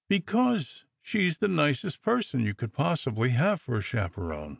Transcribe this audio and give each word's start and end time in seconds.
"Because 0.09 0.83
she's 1.03 1.37
the 1.37 1.47
nicest 1.47 2.01
person 2.01 2.39
you 2.39 2.55
could 2.55 2.73
possibly 2.73 3.29
have 3.37 3.61
for 3.61 3.77
a 3.77 3.83
chaperon. 3.83 4.49